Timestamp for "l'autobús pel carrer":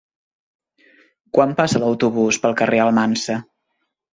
1.83-2.81